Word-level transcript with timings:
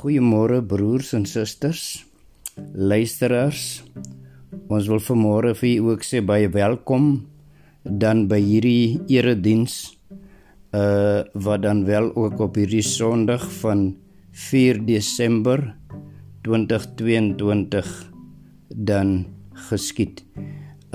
Goeiemôre 0.00 0.62
broers 0.64 1.10
en 1.12 1.26
susters, 1.28 2.06
luisteraars. 2.72 3.82
Ons 4.72 4.86
wil 4.88 5.02
vanmôre 5.04 5.50
vir 5.58 5.74
u 5.74 5.90
ook 5.92 6.06
sê 6.08 6.22
baie 6.24 6.48
welkom 6.54 7.10
dan 7.84 8.22
by 8.30 8.38
hierdie 8.40 8.96
erediens 9.12 9.74
uh 10.72 11.20
wat 11.34 11.66
dan 11.66 11.84
wel 11.84 12.08
ook 12.16 12.40
op 12.40 12.56
hierdie 12.56 12.80
Sondag 12.86 13.44
van 13.60 13.90
4 14.32 14.80
Desember 14.88 15.66
2022 16.48 17.92
dan 18.72 19.26
geskied. 19.68 20.24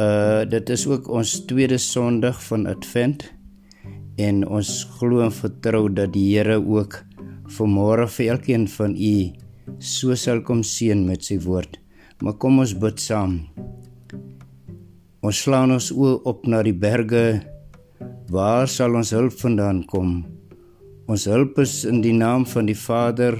Uh 0.01 0.49
dit 0.49 0.73
is 0.79 0.89
ook 0.89 1.13
ons 1.13 1.43
tweede 1.45 1.77
Sondag 1.77 2.41
van 2.49 2.65
Advent 2.73 3.29
en 4.17 4.47
ons 4.47 4.79
glo 4.97 5.21
en 5.21 5.41
vertrou 5.43 5.91
dat 5.93 6.17
die 6.17 6.31
Here 6.33 6.57
ook 6.57 7.03
vanmôre 7.57 8.07
vir 8.17 8.33
elkeen 8.33 8.67
van 8.77 8.95
u 8.95 9.17
so 9.79 10.15
sal 10.15 10.41
kom 10.45 10.61
seën 10.63 11.01
met 11.05 11.23
sy 11.25 11.37
woord. 11.41 11.79
Maar 12.21 12.37
kom 12.39 12.59
ons 12.63 12.73
bid 12.79 13.01
saam. 13.01 13.41
Ons 15.25 15.41
slaan 15.41 15.73
ons 15.73 15.89
oë 15.91 16.21
op 16.29 16.45
na 16.47 16.61
die 16.63 16.75
berge. 16.75 17.41
Waar 18.31 18.69
sal 18.71 18.95
ons 18.95 19.11
hulp 19.15 19.35
vandaan 19.41 19.83
kom? 19.89 20.23
Ons 21.09 21.27
hulp 21.29 21.59
is 21.61 21.83
in 21.85 22.01
die 22.01 22.15
naam 22.15 22.45
van 22.49 22.69
die 22.69 22.77
Vader, 22.77 23.35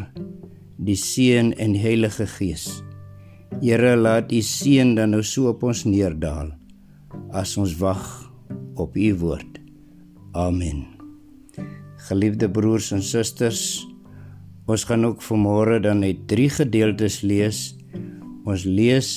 die 0.78 0.98
Seun 1.00 1.54
en 1.58 1.74
die 1.74 1.82
Heilige 1.82 2.28
Gees. 2.30 2.68
Here, 3.62 3.96
laat 3.96 4.34
u 4.36 4.42
seën 4.44 4.96
dan 4.98 5.16
nou 5.16 5.24
so 5.24 5.50
op 5.54 5.64
ons 5.64 5.86
neerdal 5.88 6.52
as 7.32 7.56
ons 7.58 7.74
wag 7.80 8.04
op 8.76 8.98
u 8.98 9.14
woord. 9.22 9.60
Amen. 10.36 10.84
Geliefde 12.10 12.50
broers 12.52 12.92
en 12.92 13.02
susters, 13.04 13.86
Ons 14.66 14.88
gaan 14.90 15.06
ook 15.06 15.22
vanmôre 15.22 15.78
dan 15.78 16.00
net 16.02 16.24
drie 16.26 16.50
gedeeltes 16.50 17.20
lees. 17.22 17.76
Ons 18.50 18.64
lees 18.66 19.10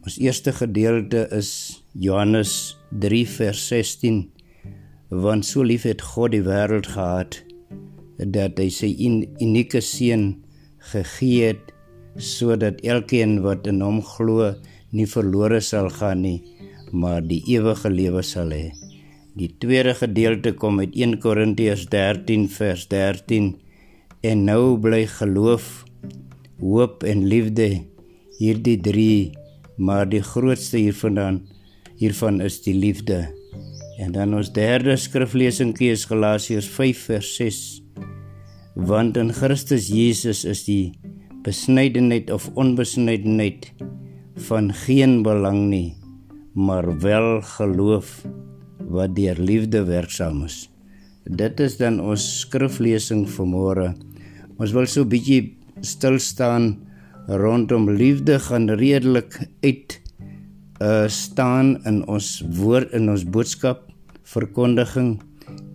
ons 0.00 0.16
eerste 0.16 0.54
gedeelte 0.56 1.26
is 1.36 1.50
Johannes 1.92 2.54
3 3.04 3.26
vers 3.28 3.66
16. 3.68 4.22
Want 5.12 5.44
so 5.44 5.60
lief 5.60 5.84
het 5.84 6.00
God 6.00 6.32
die 6.32 6.40
wêreld 6.48 6.88
gehad 6.88 7.42
dat 8.16 8.56
hy 8.56 8.70
sy 8.72 8.94
unieke 8.96 9.84
seun 9.84 10.30
gegee 10.88 11.52
het 11.52 11.76
sodat 12.16 12.80
elkeen 12.80 13.42
wat 13.44 13.68
in 13.68 13.84
hom 13.84 14.00
glo 14.16 14.54
nie 14.96 15.08
verlore 15.08 15.60
sal 15.60 15.92
gaan 15.92 16.24
nie, 16.24 16.40
maar 16.96 17.20
die 17.20 17.42
ewige 17.52 17.92
lewe 17.92 18.24
sal 18.24 18.56
hê. 18.56 18.70
Die 19.36 19.52
tweede 19.60 19.92
gedeelte 19.94 20.56
kom 20.56 20.80
uit 20.80 20.96
1 20.96 21.20
Korintiërs 21.20 21.90
13 21.92 22.48
vers 22.56 22.88
13 22.88 23.58
En 24.20 24.42
nou 24.44 24.76
bly 24.76 25.06
geloof, 25.08 25.86
hoop 26.60 27.06
en 27.08 27.22
liefde 27.24 27.70
hierdie 28.36 28.76
drie, 28.76 29.30
maar 29.80 30.04
die 30.04 30.20
grootste 30.20 30.76
hiervandaan 30.76 31.38
hiervan 31.96 32.42
is 32.44 32.58
die 32.60 32.74
liefde. 32.76 33.22
En 33.96 34.12
dan 34.12 34.34
ons 34.36 34.50
derde 34.52 34.98
skriflesing 35.00 35.72
is 35.88 36.04
Galasiërs 36.10 36.68
5 36.68 37.04
vers 37.08 37.30
6. 37.38 37.62
Want 38.76 39.16
in 39.16 39.32
Christus 39.32 39.88
Jesus 39.88 40.44
is 40.44 40.66
die 40.68 40.92
besnydenheid 41.46 42.28
of 42.28 42.50
onbesnydenheid 42.60 43.70
van 44.50 44.68
geen 44.84 45.22
belang 45.24 45.62
nie, 45.72 45.96
maar 46.52 46.92
wel 47.00 47.40
geloof 47.56 48.20
wat 48.84 49.16
deur 49.16 49.40
liefde 49.40 49.86
werksaam 49.88 50.44
is. 50.44 50.66
Dit 51.24 51.60
is 51.64 51.80
dan 51.80 52.02
ons 52.04 52.20
skriflesing 52.44 53.24
vir 53.28 53.48
môre. 53.48 53.90
Ons 54.60 54.74
wil 54.76 54.84
so 54.84 55.00
'n 55.04 55.08
bietjie 55.08 55.56
stil 55.80 56.18
staan 56.20 56.64
rondom 57.26 57.88
liefde 57.88 58.36
gaan 58.38 58.68
redelik 58.68 59.32
uit 59.64 60.00
uh 60.80 61.08
staan 61.08 61.80
in 61.88 62.04
ons 62.08 62.44
woord 62.60 62.92
in 62.92 63.08
ons 63.08 63.24
boodskap 63.24 63.88
verkondiging 64.24 65.20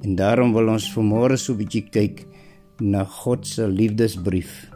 en 0.04 0.16
daarom 0.16 0.54
wil 0.54 0.70
ons 0.70 0.86
vanmôre 0.94 1.38
so 1.38 1.54
'n 1.54 1.62
bietjie 1.64 1.86
kyk 1.90 2.28
na 2.80 3.04
God 3.04 3.48
se 3.48 3.66
liefdesbrief. 3.68 4.70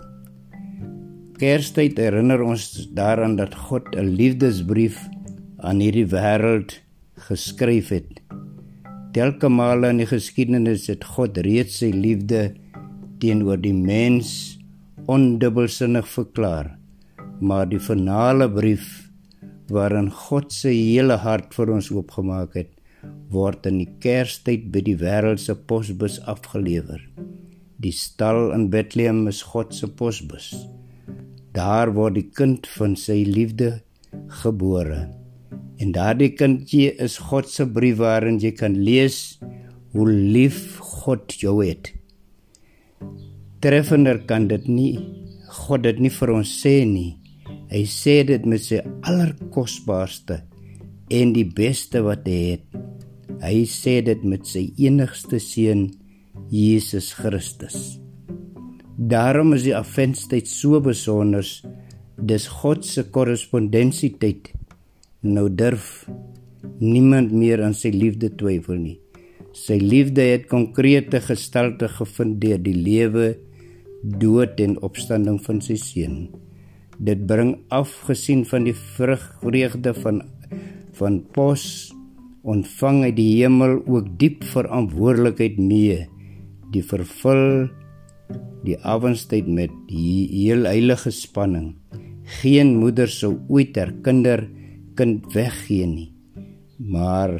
Kerstyd 1.38 1.98
herinner 1.98 2.42
ons 2.42 2.90
daaraan 2.94 3.36
dat 3.36 3.54
God 3.54 3.86
'n 3.94 4.16
liefdesbrief 4.18 4.98
aan 5.62 5.80
hierdie 5.80 6.10
wêreld 6.10 6.82
geskryf 7.30 7.90
het. 7.90 8.10
Telke 9.14 9.50
male 9.50 9.90
in 9.90 9.98
die 9.98 10.10
geskiedenis 10.10 10.88
het 10.88 11.04
God 11.04 11.38
reeds 11.38 11.78
sy 11.78 11.92
liefde 11.94 12.56
teenoor 13.20 13.60
die 13.62 13.76
mens 13.76 14.60
ondubbelsinnig 15.10 16.08
verklaar, 16.08 16.76
maar 17.40 17.68
die 17.70 17.82
finale 17.82 18.50
brief 18.52 19.10
waarin 19.70 20.10
God 20.12 20.54
se 20.54 20.72
hele 20.74 21.20
hart 21.24 21.54
vir 21.58 21.74
ons 21.76 21.92
oopgemaak 21.94 22.56
het, 22.58 22.72
word 23.30 23.68
in 23.70 23.80
die 23.84 23.92
Kerstyd 24.02 24.70
by 24.74 24.82
die 24.86 24.98
wêreld 25.00 25.42
se 25.44 25.54
posbus 25.54 26.18
afgelewer. 26.32 27.04
Die 27.80 27.94
stal 27.96 28.50
in 28.56 28.68
Bethlehem 28.74 29.28
is 29.32 29.44
God 29.54 29.76
se 29.78 29.88
posbus. 29.88 30.50
Daar 31.56 31.94
word 31.96 32.18
die 32.18 32.28
kind 32.36 32.68
van 32.78 32.98
sy 33.00 33.22
liefde 33.28 33.78
gebore. 34.42 35.06
En 35.80 35.94
daardie 35.96 36.34
kindjie 36.36 36.90
is 37.00 37.20
God 37.30 37.48
se 37.48 37.68
brief 37.70 38.02
waarin 38.02 38.42
jy 38.42 38.52
kan 38.58 38.76
lees 38.84 39.40
hoe 39.94 40.10
lief 40.10 40.78
God 41.04 41.38
jou 41.40 41.60
het 41.64 41.94
treffender 43.60 44.22
kan 44.28 44.48
dit 44.48 44.68
nie 44.72 44.94
God 45.50 45.84
dit 45.84 45.98
nie 46.02 46.12
vir 46.14 46.32
ons 46.34 46.50
sê 46.62 46.84
nie. 46.86 47.18
Hy 47.70 47.82
sê 47.90 48.22
dit 48.26 48.46
met 48.50 48.62
sy 48.62 48.80
allerkosbaarste 49.08 50.40
en 51.14 51.34
die 51.34 51.46
beste 51.46 52.04
wat 52.06 52.28
hy 52.30 52.38
het. 52.54 52.78
Hy 53.42 53.64
sê 53.70 54.00
dit 54.06 54.24
met 54.28 54.46
sy 54.48 54.68
enigste 54.82 55.40
seun 55.42 55.88
Jesus 56.54 57.12
Christus. 57.18 57.98
Daarom 59.00 59.54
is 59.58 59.66
die 59.66 59.76
afenstyd 59.78 60.50
so 60.50 60.82
besonder. 60.84 61.46
Dis 62.20 62.50
God 62.62 62.86
se 62.86 63.06
korrespondensietyd. 63.10 64.52
Nou 65.24 65.48
durf 65.50 66.08
niemand 66.80 67.32
meer 67.36 67.64
aan 67.66 67.78
sy 67.78 67.94
liefde 67.96 68.32
twyfel 68.40 68.82
nie. 68.82 68.98
Sy 69.56 69.80
liefde 69.82 70.24
het 70.30 70.50
konkrete 70.52 71.22
gestalte 71.24 71.90
gevind 71.92 72.38
deur 72.44 72.60
die 72.62 72.76
lewe 72.78 73.30
dood 74.04 74.60
en 74.64 74.78
opstanding 74.86 75.40
van 75.44 75.60
sy 75.64 75.76
seun. 75.80 76.28
Dit 77.00 77.26
bring 77.28 77.56
afgesien 77.72 78.44
van 78.48 78.68
die 78.68 78.76
vrug 78.76 79.24
vreugde 79.44 79.94
van 80.04 80.24
van 81.00 81.22
pos 81.32 81.94
ontvang 82.44 83.04
uit 83.06 83.16
die 83.16 83.30
hemel 83.40 83.78
ook 83.88 84.10
diep 84.20 84.44
verantwoordelikheid 84.52 85.60
mee. 85.60 86.08
Die 86.74 86.84
vervul 86.84 87.70
die 88.68 88.76
avondstyd 88.84 89.48
met 89.48 89.72
die 89.88 90.28
heel 90.28 90.68
heilige 90.68 91.12
spanning. 91.16 91.76
Geen 92.42 92.76
moeder 92.82 93.08
sou 93.08 93.38
ooit 93.48 93.78
haar 93.80 93.94
kinder 94.04 94.44
kind 95.00 95.24
weggee 95.34 95.88
nie. 95.88 96.10
Maar 96.78 97.40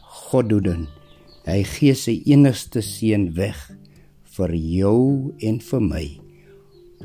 God 0.00 0.48
doen 0.64 0.86
hy 1.44 1.60
gee 1.68 1.92
sy 1.98 2.14
enigste 2.32 2.80
seun 2.84 3.28
weg 3.36 3.58
vir 4.36 4.54
jou 4.58 5.00
en 5.48 5.58
vir 5.62 5.82
my 5.84 6.04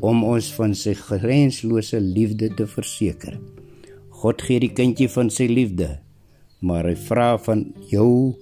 om 0.06 0.24
ons 0.24 0.48
van 0.56 0.76
sy 0.78 0.94
grenslose 0.96 2.00
liefde 2.00 2.50
te 2.56 2.66
verseker. 2.70 3.36
God 4.22 4.44
gee 4.46 4.62
die 4.64 4.72
kindjie 4.76 5.10
van 5.12 5.32
sy 5.34 5.50
liefde, 5.52 5.98
maar 6.64 6.88
hy 6.88 6.96
vra 7.08 7.34
van 7.44 7.66
jou 7.92 8.36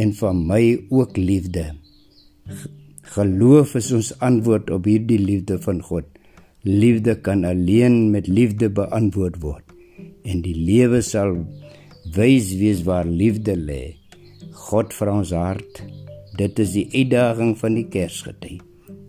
en 0.00 0.14
van 0.20 0.44
my 0.46 0.62
ook 0.90 1.18
liefde. 1.18 1.66
Geloof 3.14 3.74
is 3.78 3.90
ons 3.94 4.12
antwoord 4.22 4.70
op 4.74 4.86
hierdie 4.86 5.18
liefde 5.18 5.58
van 5.62 5.82
God. 5.82 6.06
Liefde 6.62 7.16
kan 7.24 7.44
alleen 7.48 8.10
met 8.14 8.28
liefde 8.28 8.70
beantwoord 8.70 9.40
word 9.42 9.66
en 10.24 10.42
die 10.44 10.54
lewe 10.54 11.00
sal 11.04 11.38
wys 12.14 12.52
wees 12.60 12.82
waar 12.84 13.08
liefde 13.08 13.56
lê. 13.56 13.96
God 14.68 14.92
vra 14.96 15.16
ons 15.22 15.32
hart 15.36 15.80
Dit 16.38 16.60
is 16.62 16.74
die 16.76 16.86
uitdaging 16.92 17.56
van 17.58 17.74
die 17.74 17.86
Kersgety. 17.90 18.60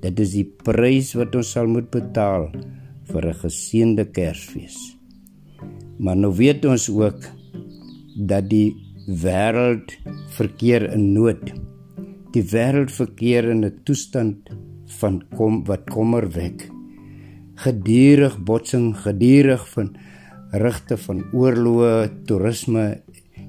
Dit 0.02 0.20
is 0.24 0.32
die 0.34 0.48
prys 0.66 1.12
wat 1.14 1.36
ons 1.38 1.52
sal 1.54 1.68
moet 1.70 1.92
betaal 1.94 2.48
vir 3.12 3.28
'n 3.30 3.40
geseënde 3.44 4.06
Kersfees. 4.06 4.98
Maar 6.00 6.18
nou 6.18 6.34
weet 6.34 6.66
ons 6.66 6.90
ook 6.90 7.22
dat 8.28 8.50
die 8.50 8.74
wêreld 9.08 9.94
verkeer 10.38 10.90
in 10.94 11.14
nood. 11.14 11.54
Die 12.34 12.44
wêreld 12.44 12.92
verkeer 12.92 13.50
in 13.50 13.66
'n 13.66 13.82
toestand 13.84 14.50
van 15.00 15.22
kom 15.38 15.64
wat 15.66 15.90
kommer 15.90 16.28
wek. 16.30 16.70
Gedurig 17.56 18.44
botsing, 18.44 18.96
gedurig 18.98 19.70
van 19.70 19.96
rigte 20.52 20.98
van 20.98 21.24
oorloë, 21.34 22.10
toerisme 22.26 23.02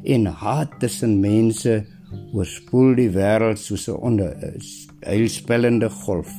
en 0.05 0.27
haat 0.27 0.81
tussen 0.81 1.21
mense 1.21 1.87
oorspoel 2.33 2.97
die 2.99 3.11
wêreld 3.13 3.59
soos 3.59 3.89
'n 3.89 4.01
onheilspellende 4.09 5.89
golf. 5.89 6.33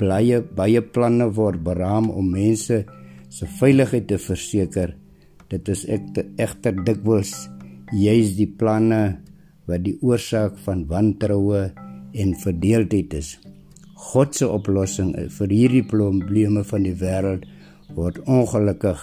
blye 0.00 0.40
baie 0.40 0.80
planne 0.80 1.26
word 1.36 1.60
beraam 1.64 2.06
om 2.10 2.30
mense 2.30 2.84
se 3.28 3.46
veiligheid 3.60 4.06
te 4.08 4.18
verseker. 4.18 4.94
Dit 5.50 5.68
is 5.68 5.84
egter 6.38 6.84
dikwels 6.86 7.50
juis 7.92 8.34
die 8.38 8.48
planne 8.60 9.18
wat 9.68 9.84
die 9.84 9.96
oorsaak 10.00 10.56
van 10.64 10.86
wantroue 10.88 11.72
en 12.14 12.34
verdeeldheid 12.34 13.14
is. 13.14 13.38
God 13.94 14.34
se 14.34 14.48
oplossing 14.48 15.14
vir 15.38 15.52
hierdie 15.52 15.84
probleme 15.86 16.64
van 16.64 16.82
die 16.86 16.96
wêreld 17.00 17.46
word 17.96 18.20
ongelukkig 18.24 19.00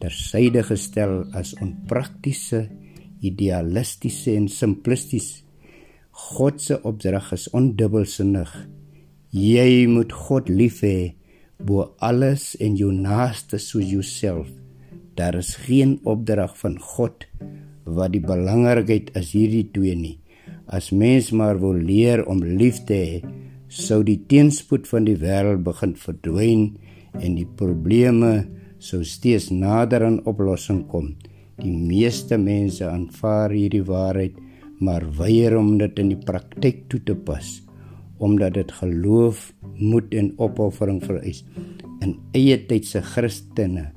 tersyde 0.00 0.62
gestel 0.64 1.24
as 1.36 1.52
onpraktiese, 1.60 2.64
idealistiese 3.20 4.34
en 4.36 4.48
simplisties. 4.48 5.42
God 6.10 6.60
se 6.60 6.78
opdrag 6.86 7.32
is 7.36 7.48
ondubbelsinnig. 7.56 8.50
Jy 9.30 9.86
moet 9.88 10.12
God 10.12 10.50
lief 10.50 10.82
hê 10.84 11.14
bo 11.60 11.90
alles 12.00 12.54
en 12.60 12.76
jou 12.78 12.90
naaste 12.92 13.60
soos 13.60 13.88
jouself. 13.90 14.48
Daar 15.16 15.36
is 15.38 15.54
geen 15.66 15.98
opdrag 16.08 16.56
van 16.58 16.78
God 16.80 17.26
wat 17.84 18.14
die 18.14 18.22
belangrikheid 18.24 19.10
is 19.18 19.32
hierdie 19.34 19.66
twee 19.74 19.96
nie. 19.96 20.16
As 20.70 20.90
mens 20.94 21.30
maar 21.34 21.58
wil 21.60 21.76
leer 21.76 22.22
om 22.30 22.42
lief 22.44 22.84
te 22.86 22.96
hê, 22.96 23.20
sou 23.70 24.02
die 24.06 24.18
teenspoed 24.30 24.88
van 24.90 25.06
die 25.06 25.18
wêreld 25.18 25.64
begin 25.66 25.96
verdwyn 25.98 26.64
en 27.18 27.36
die 27.38 27.46
probleme 27.58 28.46
sou 28.82 29.02
steeds 29.04 29.50
nader 29.50 30.06
aan 30.06 30.20
oplossing 30.30 30.86
kom. 30.90 31.12
Die 31.60 31.72
meeste 31.72 32.38
mense 32.40 32.86
aanvaar 32.88 33.52
hierdie 33.52 33.84
waarheid, 33.84 34.36
maar 34.80 35.04
weier 35.18 35.58
om 35.58 35.74
dit 35.80 35.98
in 36.00 36.14
die 36.14 36.22
praktyk 36.24 36.86
toe 36.88 37.00
te 37.04 37.14
pas, 37.14 37.60
omdat 38.18 38.56
dit 38.56 38.72
geloof, 38.80 39.50
moed 39.76 40.14
en 40.16 40.32
opoffering 40.40 41.02
vereis. 41.04 41.44
In 42.00 42.16
eie 42.36 42.56
tyd 42.68 42.88
se 42.88 43.02
Christene 43.04 43.90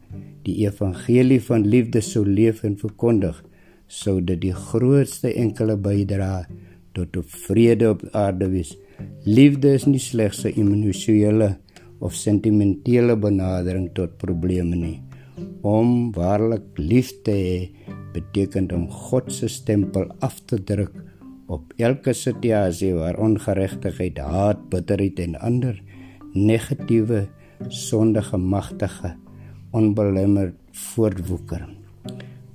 die 0.43 0.65
evangelie 0.65 1.39
van 1.43 1.63
liefde 1.67 2.01
sou 2.03 2.25
leef 2.27 2.63
en 2.67 2.75
verkondig, 2.79 3.37
sou 3.87 4.19
dit 4.19 4.41
die 4.41 4.55
grootste 4.55 5.31
enkele 5.39 5.77
bydra 5.79 6.43
tot 6.93 7.15
vrede 7.47 7.93
op 7.93 8.03
aarde 8.11 8.49
wees. 8.51 8.75
Liefde 9.25 9.73
is 9.79 9.87
nie 9.87 10.03
slegs 10.03 10.43
'n 10.45 10.53
emosionele 10.59 11.57
of 11.99 12.13
sentimentele 12.13 13.15
benadering 13.15 13.89
tot 13.93 14.17
probleme 14.17 14.75
nie. 14.75 14.99
Om 15.61 16.11
waarlik 16.11 16.77
lief 16.77 17.11
te 17.25 17.31
hê 17.31 17.57
beteken 18.13 18.69
om 18.75 18.85
God 18.89 19.31
se 19.33 19.47
stempel 19.49 20.09
af 20.19 20.39
te 20.45 20.59
druk 20.63 20.93
op 21.47 21.73
elke 21.77 22.13
situasie 22.13 22.93
waar 22.95 23.17
ongeregtigheid, 23.21 24.17
haat, 24.17 24.69
bitterheid 24.69 25.19
en 25.19 25.35
ander 25.41 25.81
negatiewe 26.33 27.27
sondige 27.69 28.37
magtige 28.37 29.15
onbelemmer 29.73 30.53
voortwoeker. 30.71 31.65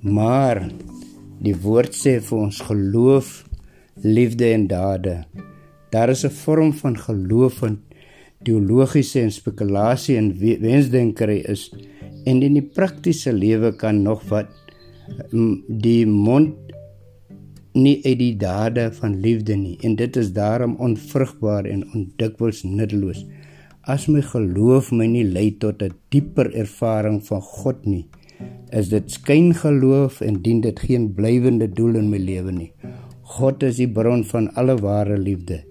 Maar 0.01 0.63
die 1.43 1.55
woord 1.55 1.95
sê 1.95 2.19
vir 2.23 2.37
ons 2.39 2.59
geloof, 2.67 3.43
liefde 4.03 4.51
en 4.53 4.67
dade. 4.67 5.23
Daar 5.91 6.09
is 6.09 6.25
'n 6.25 6.31
vorm 6.31 6.73
van 6.73 6.97
geloof 6.97 7.63
en 7.63 7.81
teologiese 8.43 9.21
en 9.21 9.31
spekulasie 9.31 10.17
en 10.17 10.37
wensdenkery 10.39 11.43
is 11.47 11.71
en 12.25 12.41
in 12.41 12.53
die 12.53 12.65
praktiese 12.65 13.33
lewe 13.33 13.71
kan 13.75 14.01
nog 14.03 14.23
wat 14.29 14.47
die 15.67 16.05
mond 16.05 16.55
nie 17.73 17.99
uit 18.03 18.17
die 18.19 18.35
dade 18.37 18.89
van 18.93 19.19
liefde 19.21 19.55
nie. 19.55 19.77
En 19.85 19.95
dit 19.95 20.15
is 20.17 20.33
daarom 20.33 20.75
onvrugbaar 20.75 21.65
en 21.65 21.85
ondikwels 21.93 22.63
nutteloos. 22.63 23.25
As 23.81 24.07
my 24.07 24.21
geloof 24.21 24.91
my 24.91 25.07
nie 25.07 25.23
lei 25.23 25.51
tot 25.57 25.81
'n 25.81 25.93
dieper 26.09 26.53
ervaring 26.53 27.21
van 27.25 27.41
God 27.41 27.85
nie 27.85 28.05
is 28.71 28.89
dit 28.89 29.11
skyngeloof 29.11 30.21
en 30.21 30.41
dien 30.45 30.61
dit 30.61 30.79
geen 30.79 31.13
blywende 31.13 31.67
doel 31.67 31.95
in 31.95 32.09
my 32.09 32.17
lewe 32.17 32.51
nie. 32.51 32.71
God 33.35 33.63
is 33.63 33.77
die 33.81 33.89
bron 33.89 34.23
van 34.23 34.49
alle 34.57 34.75
ware 34.77 35.17
liefde. 35.17 35.63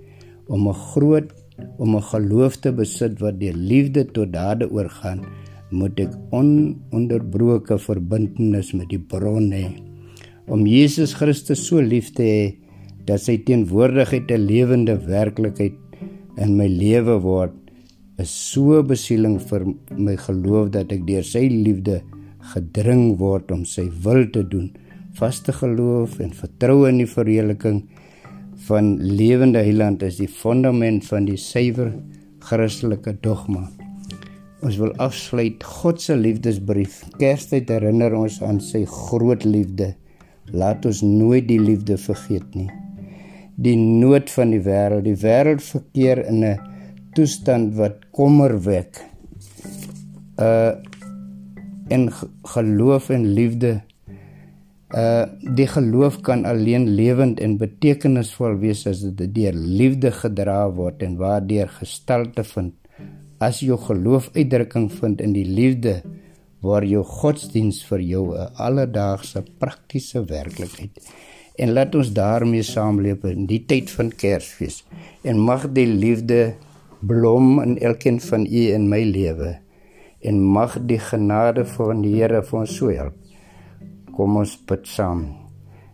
Om 0.47 0.69
'n 0.69 0.75
groot 0.75 1.33
om 1.79 1.97
'n 1.97 2.03
geloof 2.03 2.57
te 2.57 2.73
besit 2.73 3.21
wat 3.21 3.41
deur 3.41 3.55
liefde 3.55 4.05
tot 4.05 4.33
dade 4.33 4.71
oorgaan, 4.71 5.21
moet 5.71 6.01
ek 6.01 6.15
ononderbroke 6.35 7.79
verbintenis 7.83 8.73
met 8.77 8.89
die 8.93 9.01
bron 9.01 9.51
hê. 9.53 9.69
Om 10.49 10.65
Jesus 10.67 11.13
Christus 11.19 11.67
so 11.67 11.83
lief 11.85 12.13
te 12.17 12.25
hê 12.25 12.45
dat 13.09 13.21
sy 13.25 13.39
teenwoordigheid 13.45 14.31
'n 14.31 14.47
lewende 14.49 14.97
werklikheid 14.97 15.77
in 16.39 16.57
my 16.57 16.69
lewe 16.69 17.21
word, 17.21 17.55
is 18.19 18.31
so 18.31 18.83
besieling 18.83 19.39
vir 19.39 19.65
my 19.97 20.17
geloof 20.17 20.71
dat 20.75 20.93
ek 20.93 21.07
deur 21.07 21.23
sy 21.23 21.49
liefde 21.49 22.03
gedring 22.55 23.19
word 23.19 23.51
om 23.55 23.65
sy 23.65 23.89
wil 24.05 24.27
te 24.27 24.43
doen. 24.43 24.71
Vaste 25.15 25.53
geloof 25.53 26.21
en 26.21 26.33
vertroue 26.33 26.89
in 26.89 26.99
die 26.99 27.07
verheerliking 27.07 27.83
van 28.69 28.97
lewende 28.99 29.63
heiland 29.63 30.03
is 30.03 30.19
die 30.19 30.29
fondament 30.29 31.07
van 31.07 31.27
die 31.31 31.39
suiwer 31.39 31.93
Christelike 32.41 33.15
dogma. 33.23 33.69
Ons 34.59 34.79
wil 34.81 34.91
afsluit 34.99 35.63
God 35.63 36.01
se 36.03 36.17
liefdesbrief. 36.19 37.05
Kerstyd 37.21 37.71
herinner 37.71 38.17
ons 38.19 38.41
aan 38.43 38.59
sy 38.65 38.83
groot 38.91 39.45
liefde. 39.47 39.93
Laat 40.51 40.87
ons 40.89 41.03
nooit 41.05 41.47
die 41.47 41.61
liefde 41.63 41.99
vergeet 42.01 42.57
nie. 42.59 42.71
Die 43.59 43.77
nood 43.79 44.31
van 44.31 44.51
die 44.55 44.63
wêreld, 44.63 45.07
die 45.07 45.19
wêreld 45.19 45.63
verkeer 45.63 46.25
in 46.27 46.45
'n 46.45 46.59
toestand 47.15 47.75
wat 47.77 48.03
kommer 48.11 48.59
wek. 48.65 49.05
Uh 50.39 50.75
en 51.89 52.11
geloof 52.45 53.11
en 53.11 53.25
liefde 53.35 53.81
Uh 54.89 55.27
die 55.55 55.67
geloof 55.67 56.21
kan 56.21 56.45
alleen 56.45 56.89
lewend 56.97 57.41
en 57.41 57.59
betekenisvol 57.61 58.57
wees 58.57 58.87
as 58.87 59.03
dit 59.05 59.35
deur 59.35 59.53
liefde 59.53 60.11
gedra 60.11 60.71
word 60.73 61.03
en 61.03 61.17
waardeur 61.21 61.69
gestalte 61.69 62.45
vind. 62.45 62.73
As 63.39 63.61
jou 63.63 63.79
geloof 63.79 64.31
uitdrukking 64.35 64.89
vind 64.91 65.21
in 65.21 65.33
die 65.33 65.47
liefde, 65.47 66.03
waar 66.63 66.85
jou 66.85 67.05
godsdiens 67.07 67.85
vir 67.87 68.01
jou 68.01 68.25
'n 68.35 68.51
alledaagse 68.57 69.45
praktiese 69.59 70.25
werklikheid. 70.25 70.91
En 71.59 71.73
laat 71.73 71.95
ons 71.95 72.13
daarmee 72.13 72.63
saamleef 72.63 73.25
in 73.25 73.47
die 73.47 73.65
tyd 73.67 73.91
van 73.91 74.11
Kersfees. 74.11 74.85
En 75.23 75.39
mag 75.39 75.73
die 75.73 75.87
liefde 75.87 76.55
blom 77.01 77.61
in 77.63 77.79
elkeen 77.79 78.21
van 78.21 78.47
u 78.47 78.63
in 78.75 78.89
my 78.89 79.03
lewe. 79.03 79.59
En 80.21 80.43
mag 80.43 80.79
die 80.87 80.99
genade 80.99 81.65
van 81.65 82.03
die 82.03 82.15
Here 82.15 82.43
vir 82.43 82.61
ons 82.61 82.77
so 82.77 82.91
help 82.91 83.15
Kom 84.19 84.35
ons 84.37 84.57
bid 84.67 84.83
saam. 84.91 85.21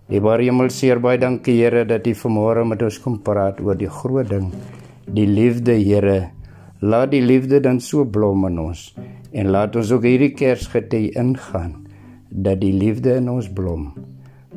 Liewe 0.08 0.38
Hemelseer, 0.40 0.96
baie 0.96 1.18
dankie 1.20 1.58
Here 1.58 1.84
dat 1.84 2.06
U 2.08 2.14
vanmôre 2.16 2.64
met 2.64 2.80
ons 2.82 2.96
kom 3.04 3.18
praat 3.20 3.60
oor 3.60 3.76
die 3.76 3.88
groot 3.88 4.30
ding, 4.30 4.46
die 5.04 5.26
liefde, 5.28 5.76
Here. 5.76 6.33
Laat 6.84 7.14
die 7.14 7.22
liefde 7.24 7.62
dan 7.64 7.78
so 7.80 8.04
blom 8.04 8.42
in 8.44 8.58
ons 8.60 8.80
en 9.32 9.48
laat 9.54 9.76
ons 9.80 9.88
ook 9.94 10.02
hierdie 10.04 10.34
Kersgety 10.36 11.06
ingaan 11.16 11.86
dat 12.28 12.60
die 12.60 12.74
liefde 12.76 13.14
in 13.22 13.30
ons 13.32 13.48
blom. 13.48 13.86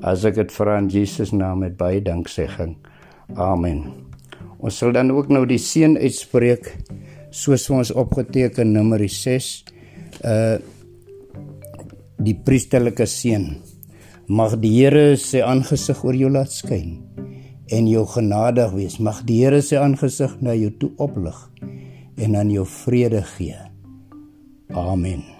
As 0.04 0.26
ek 0.28 0.36
dit 0.42 0.52
vra 0.52 0.76
in 0.82 0.90
Jesus 0.92 1.32
naam 1.32 1.62
met 1.64 1.78
baie 1.80 2.02
danksegging. 2.04 2.74
Amen. 3.40 3.86
Ons 4.60 4.82
sal 4.82 4.92
dan 4.98 5.14
ook 5.16 5.32
nou 5.32 5.46
die 5.48 5.62
seën 5.62 5.96
uitspreek 5.96 6.68
soos 7.32 7.70
ons 7.72 7.94
opgeteken 7.96 8.76
nommer 8.76 9.06
6. 9.08 9.50
Uh 10.24 10.58
die 12.18 12.34
priesterlike 12.34 13.06
seën. 13.08 13.44
Mag 14.28 14.58
die 14.60 14.74
Here 14.74 15.14
sy 15.22 15.46
aangesig 15.46 16.02
oor 16.04 16.18
jou 16.18 16.32
laat 16.34 16.52
skyn 16.52 16.98
en 17.72 17.88
jou 17.88 18.04
genadig 18.10 18.74
wees. 18.74 18.98
Mag 19.00 19.22
die 19.30 19.44
Here 19.46 19.62
sy 19.62 19.78
aangesig 19.80 20.34
na 20.42 20.58
jou 20.58 20.74
toe 20.82 20.90
oplig 20.98 21.38
en 22.18 22.36
aan 22.36 22.50
jou 22.50 22.66
vrede 22.66 23.24
gee. 23.24 23.56
Amen. 24.74 25.37